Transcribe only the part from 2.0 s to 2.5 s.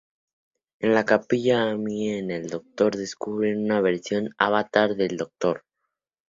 y el